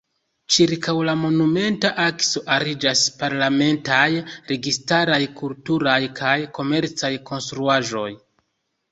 Ĉirkaŭ 0.53 0.93
la 1.07 1.13
Monumenta 1.23 1.89
akso 2.03 2.41
ariĝas 2.55 3.03
parlamentaj, 3.19 4.07
registaraj, 4.53 5.19
kulturaj 5.41 5.99
kaj 6.21 6.33
komercaj 6.59 7.13
konstruaĵoj. 7.31 8.09